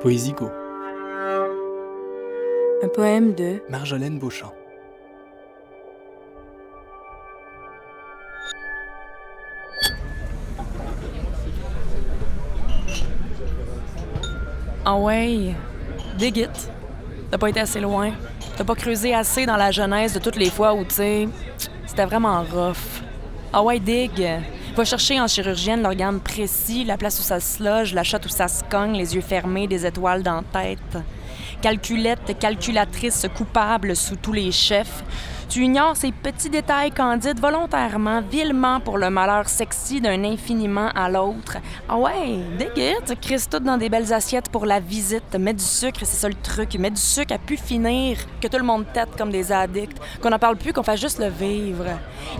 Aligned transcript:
Poésico, 0.00 0.50
Un 2.82 2.88
poème 2.88 3.34
de 3.34 3.62
Marjolaine 3.68 4.18
Beauchamp. 4.18 4.52
Ah 14.84 14.96
ouais, 14.96 15.54
dig 16.18 16.36
it. 16.38 16.70
T'as 17.30 17.38
pas 17.38 17.48
été 17.48 17.60
assez 17.60 17.80
loin. 17.80 18.10
T'as 18.56 18.64
pas 18.64 18.74
creusé 18.74 19.14
assez 19.14 19.46
dans 19.46 19.56
la 19.56 19.70
jeunesse 19.70 20.12
de 20.12 20.18
toutes 20.18 20.36
les 20.36 20.50
fois 20.50 20.74
où, 20.74 20.84
tu 20.84 20.96
sais, 20.96 21.28
c'était 21.86 22.04
vraiment 22.04 22.42
rough. 22.42 23.00
Ah 23.52 23.62
ouais, 23.62 23.78
dig. 23.78 24.28
Va 24.74 24.86
chercher 24.86 25.20
en 25.20 25.28
chirurgienne 25.28 25.82
l'organe 25.82 26.18
précis, 26.18 26.84
la 26.84 26.96
place 26.96 27.20
où 27.20 27.22
ça 27.22 27.40
se 27.40 27.62
loge, 27.62 27.92
la 27.92 28.02
chatte 28.02 28.24
où 28.24 28.30
ça 28.30 28.48
se 28.48 28.64
cogne, 28.64 28.96
les 28.96 29.14
yeux 29.14 29.20
fermés, 29.20 29.66
des 29.66 29.84
étoiles 29.84 30.22
dans 30.22 30.36
la 30.36 30.60
tête. 30.60 31.04
Calculette, 31.60 32.38
calculatrice 32.40 33.26
coupable 33.36 33.94
sous 33.94 34.16
tous 34.16 34.32
les 34.32 34.50
chefs. 34.50 35.04
Tu 35.52 35.64
ignores 35.64 35.98
ces 35.98 36.12
petits 36.12 36.48
détails 36.48 36.92
candides 36.92 37.38
volontairement, 37.38 38.22
vilement 38.22 38.80
pour 38.80 38.96
le 38.96 39.10
malheur 39.10 39.50
sexy 39.50 40.00
d'un 40.00 40.24
infiniment 40.24 40.88
à 40.94 41.10
l'autre. 41.10 41.58
Ah 41.90 41.98
ouais, 41.98 42.38
déguite, 42.56 43.20
crisse 43.20 43.50
tout 43.50 43.58
dans 43.58 43.76
des 43.76 43.90
belles 43.90 44.14
assiettes 44.14 44.48
pour 44.48 44.64
la 44.64 44.80
visite. 44.80 45.36
Mets 45.38 45.52
du 45.52 45.62
sucre, 45.62 46.00
c'est 46.04 46.16
ça 46.16 46.28
le 46.28 46.34
truc. 46.42 46.74
Mets 46.76 46.90
du 46.90 46.98
sucre 46.98 47.34
à 47.34 47.38
pu 47.38 47.58
finir, 47.58 48.16
que 48.40 48.48
tout 48.48 48.56
le 48.56 48.64
monde 48.64 48.86
tête 48.94 49.10
comme 49.18 49.30
des 49.30 49.52
addicts, 49.52 49.98
qu'on 50.22 50.30
n'en 50.30 50.38
parle 50.38 50.56
plus, 50.56 50.72
qu'on 50.72 50.82
fasse 50.82 51.02
juste 51.02 51.18
le 51.18 51.28
vivre. 51.28 51.84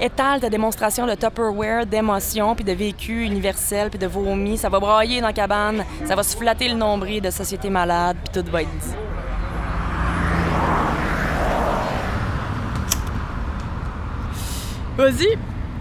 Étale 0.00 0.38
ta 0.38 0.48
démonstration 0.48 1.04
de 1.04 1.16
Tupperware, 1.16 1.86
d'émotion, 1.86 2.54
puis 2.54 2.64
de 2.64 2.72
vécu 2.72 3.24
universel, 3.24 3.90
puis 3.90 3.98
de 3.98 4.06
vomi. 4.06 4.56
Ça 4.56 4.68
va 4.68 4.78
brailler 4.78 5.20
dans 5.20 5.26
la 5.26 5.32
cabane, 5.32 5.84
ça 6.04 6.14
va 6.14 6.22
se 6.22 6.36
flatter 6.36 6.68
le 6.68 6.76
nombril 6.76 7.20
de 7.20 7.30
société 7.30 7.70
malade, 7.70 8.18
puis 8.22 8.40
tout 8.40 8.48
va 8.52 8.62
être 8.62 8.70
dit. 8.70 9.09
Vas-y, 15.00 15.38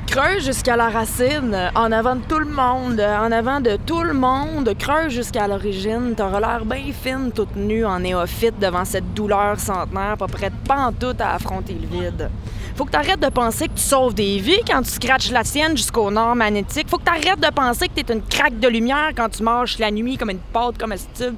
creuse 0.07 0.45
jusqu'à 0.45 0.77
la 0.77 0.87
racine, 0.87 1.53
en 1.75 1.91
avant 1.91 2.15
de 2.15 2.23
tout 2.23 2.39
le 2.39 2.45
monde, 2.45 3.01
en 3.01 3.29
avant 3.33 3.59
de 3.59 3.77
tout 3.85 4.01
le 4.01 4.13
monde, 4.13 4.73
creuse 4.79 5.11
jusqu'à 5.11 5.45
l'origine. 5.45 6.13
T'auras 6.15 6.39
l'air 6.39 6.63
bien 6.63 6.93
fine, 6.93 7.29
toute 7.35 7.53
nue, 7.57 7.83
en 7.83 7.99
néophyte, 7.99 8.57
devant 8.59 8.85
cette 8.85 9.13
douleur 9.13 9.59
centenaire, 9.59 10.15
pas 10.15 10.27
prête 10.27 10.53
pas 10.65 10.87
en 10.87 10.93
à 11.19 11.33
affronter 11.33 11.73
le 11.73 11.99
vide. 11.99 12.29
Faut 12.77 12.85
que 12.85 12.91
t'arrêtes 12.91 13.19
de 13.19 13.27
penser 13.27 13.67
que 13.67 13.73
tu 13.73 13.83
sauves 13.83 14.13
des 14.13 14.37
vies 14.39 14.61
quand 14.65 14.83
tu 14.83 14.91
scratches 14.91 15.31
la 15.31 15.43
tienne 15.43 15.75
jusqu'au 15.75 16.09
nord 16.09 16.33
magnétique. 16.33 16.87
Faut 16.89 16.97
que 16.97 17.03
t'arrêtes 17.03 17.41
de 17.41 17.53
penser 17.53 17.89
que 17.89 18.01
t'es 18.01 18.13
une 18.13 18.23
craque 18.23 18.57
de 18.57 18.69
lumière 18.69 19.09
quand 19.17 19.27
tu 19.27 19.43
marches 19.43 19.79
la 19.79 19.91
nuit 19.91 20.15
comme 20.15 20.29
une 20.29 20.39
pâte 20.53 20.77
comestible. 20.77 21.35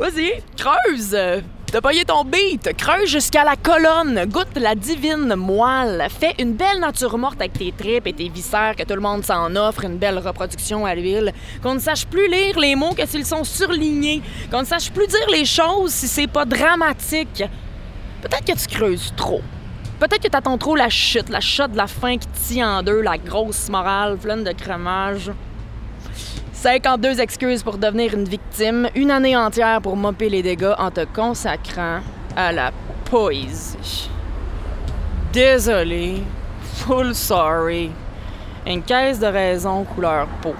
Vas-y, 0.00 0.42
creuse! 0.56 1.16
T'as 1.72 1.80
payé 1.80 2.04
ton 2.04 2.22
beat, 2.22 2.76
creuse 2.76 3.08
jusqu'à 3.08 3.44
la 3.44 3.56
colonne, 3.56 4.26
goûte 4.26 4.56
la 4.56 4.74
divine 4.74 5.34
moelle, 5.36 6.06
fais 6.10 6.34
une 6.38 6.52
belle 6.52 6.80
nature 6.80 7.16
morte 7.16 7.40
avec 7.40 7.54
tes 7.54 7.72
tripes 7.72 8.06
et 8.06 8.12
tes 8.12 8.28
viscères, 8.28 8.76
que 8.76 8.82
tout 8.82 8.94
le 8.94 9.00
monde 9.00 9.24
s'en 9.24 9.56
offre, 9.56 9.86
une 9.86 9.96
belle 9.96 10.18
reproduction 10.18 10.84
à 10.84 10.94
l'huile, 10.94 11.32
qu'on 11.62 11.76
ne 11.76 11.80
sache 11.80 12.04
plus 12.04 12.28
lire 12.28 12.58
les 12.58 12.76
mots 12.76 12.92
que 12.92 13.06
s'ils 13.06 13.24
sont 13.24 13.42
surlignés, 13.42 14.20
qu'on 14.50 14.60
ne 14.60 14.66
sache 14.66 14.90
plus 14.90 15.06
dire 15.06 15.26
les 15.30 15.46
choses 15.46 15.94
si 15.94 16.08
c'est 16.08 16.26
pas 16.26 16.44
dramatique. 16.44 17.42
Peut-être 18.20 18.44
que 18.44 18.68
tu 18.68 18.76
creuses 18.76 19.14
trop. 19.16 19.40
Peut-être 19.98 20.24
que 20.24 20.28
t'attends 20.28 20.58
trop 20.58 20.76
la 20.76 20.90
chute, 20.90 21.30
la 21.30 21.40
chute 21.40 21.72
de 21.72 21.78
la 21.78 21.86
fin 21.86 22.18
qui 22.18 22.28
tient 22.48 22.80
en 22.80 22.82
deux, 22.82 23.00
la 23.00 23.16
grosse 23.16 23.70
morale 23.70 24.18
pleine 24.18 24.44
de 24.44 24.52
crémage. 24.52 25.30
52 26.62 27.18
excuses 27.18 27.64
pour 27.64 27.76
devenir 27.76 28.14
une 28.14 28.22
victime, 28.22 28.88
une 28.94 29.10
année 29.10 29.36
entière 29.36 29.80
pour 29.82 29.96
mopper 29.96 30.28
les 30.28 30.44
dégâts 30.44 30.74
en 30.78 30.92
te 30.92 31.04
consacrant 31.04 31.98
à 32.36 32.52
la 32.52 32.70
poésie. 33.04 34.08
Désolé, 35.32 36.22
full 36.76 37.16
sorry. 37.16 37.90
Une 38.64 38.80
caisse 38.80 39.18
de 39.18 39.26
raison 39.26 39.82
couleur 39.82 40.28
peau. 40.40 40.54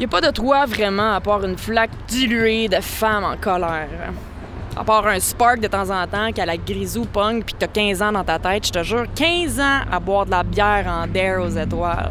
Y 0.00 0.04
a 0.06 0.08
pas 0.08 0.20
de 0.20 0.32
toi 0.32 0.66
vraiment 0.66 1.14
à 1.14 1.20
part 1.20 1.44
une 1.44 1.56
flaque 1.56 1.92
diluée 2.08 2.66
de 2.66 2.80
femmes 2.80 3.22
en 3.22 3.36
colère. 3.36 4.12
À 4.76 4.82
part 4.82 5.06
un 5.06 5.20
spark 5.20 5.60
de 5.60 5.68
temps 5.68 5.90
en 5.90 6.08
temps 6.08 6.32
qu'à 6.32 6.44
la 6.44 6.56
grisou 6.56 7.04
pong 7.04 7.44
puis 7.44 7.54
que 7.54 7.60
t'as 7.60 7.68
15 7.68 8.02
ans 8.02 8.10
dans 8.10 8.24
ta 8.24 8.40
tête, 8.40 8.66
je 8.66 8.72
te 8.72 8.82
jure, 8.82 9.06
15 9.14 9.60
ans 9.60 9.80
à 9.92 10.00
boire 10.00 10.26
de 10.26 10.32
la 10.32 10.42
bière 10.42 10.88
en 10.88 11.06
dare 11.06 11.40
aux 11.40 11.56
étoiles. 11.56 12.10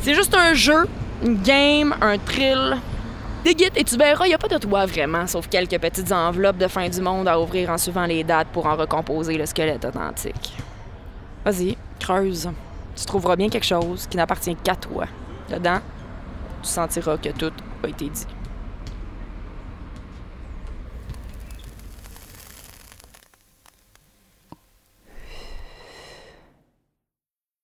C'est 0.00 0.14
juste 0.14 0.34
un 0.34 0.54
jeu, 0.54 0.88
une 1.22 1.42
game, 1.42 1.94
un 2.00 2.18
thrill. 2.18 2.78
Déguite 3.44 3.72
et 3.76 3.84
tu 3.84 3.96
verras, 3.96 4.26
il 4.26 4.34
a 4.34 4.38
pas 4.38 4.48
de 4.48 4.58
toi 4.58 4.84
vraiment, 4.84 5.26
sauf 5.26 5.48
quelques 5.48 5.78
petites 5.78 6.12
enveloppes 6.12 6.58
de 6.58 6.68
fin 6.68 6.88
du 6.88 7.00
monde 7.00 7.26
à 7.26 7.40
ouvrir 7.40 7.70
en 7.70 7.78
suivant 7.78 8.04
les 8.04 8.22
dates 8.22 8.48
pour 8.48 8.66
en 8.66 8.76
recomposer 8.76 9.38
le 9.38 9.46
squelette 9.46 9.84
authentique. 9.84 10.56
Vas-y, 11.44 11.76
creuse. 11.98 12.50
Tu 12.94 13.04
trouveras 13.06 13.36
bien 13.36 13.48
quelque 13.48 13.66
chose 13.66 14.06
qui 14.06 14.18
n'appartient 14.18 14.54
qu'à 14.56 14.76
toi. 14.76 15.06
Dedans, 15.48 15.80
tu 16.62 16.68
sentiras 16.68 17.16
que 17.16 17.30
tout 17.30 17.52
a 17.82 17.88
été 17.88 18.10
dit. 18.10 18.26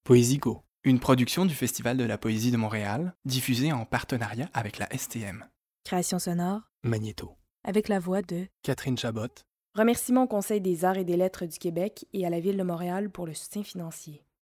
Poésico, 0.05 0.63
une 0.87 1.01
production 1.01 1.47
du 1.47 1.55
Festival 1.55 1.97
de 1.97 2.05
la 2.05 2.17
Poésie 2.17 2.53
de 2.53 2.57
Montréal, 2.57 3.13
diffusée 3.25 3.73
en 3.73 3.85
partenariat 3.85 4.49
avec 4.55 4.79
la 4.79 4.87
STM. 4.97 5.45
Création 5.83 6.21
sonore 6.21 6.61
Magnéto. 6.85 7.33
avec 7.65 7.89
la 7.89 7.99
voix 7.99 8.23
de 8.23 8.47
Catherine 8.63 8.97
Chabot, 8.97 9.27
Remerciements 9.75 10.23
au 10.23 10.27
Conseil 10.29 10.61
des 10.61 10.85
arts 10.85 10.97
et 10.97 11.05
des 11.05 11.17
lettres 11.17 11.45
du 11.45 11.59
Québec 11.59 12.07
et 12.13 12.25
à 12.25 12.31
la 12.31 12.39
Ville 12.39 12.57
de 12.57 12.63
Montréal 12.63 13.11
pour 13.11 13.27
le 13.27 13.35
soutien 13.35 13.65
financier. 13.65 14.23